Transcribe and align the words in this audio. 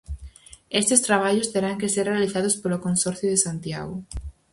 Estes 0.81 1.03
traballos 1.07 1.51
terán 1.53 1.79
que 1.81 1.91
ser 1.95 2.05
realizados 2.11 2.55
polo 2.61 2.81
Consorcio 2.85 3.27
de 3.31 3.43
Santiago. 3.45 3.95